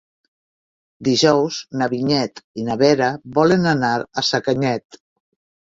Dijous 1.07 1.59
na 1.81 1.89
Vinyet 1.93 2.43
i 2.63 2.67
na 2.71 2.81
Vera 2.83 3.13
volen 3.39 3.73
anar 3.77 3.95
a 4.01 4.27
Sacanyet. 4.33 5.05